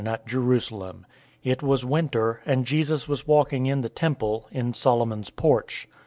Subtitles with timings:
[0.03, 1.05] }at Jerusalem.
[1.45, 5.87] 010:023 It was winter, and Jesus was walking in the temple, in Solomon's porch.